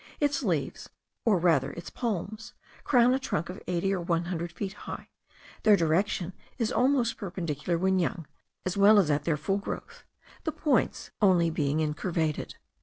[0.19, 0.89] Its leaves,
[1.25, 2.53] or rather its palms,
[2.83, 5.09] crown a trunk of eighty or one hundred feet high;
[5.61, 8.25] their direction is almost perpendicular when young,
[8.65, 10.03] as well as at their full growth,
[10.43, 12.55] the points only being incurvated.